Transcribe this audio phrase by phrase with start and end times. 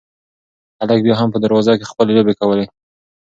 [0.79, 2.65] هلک بیا هم په دروازه کې خپلې لوبې کولې.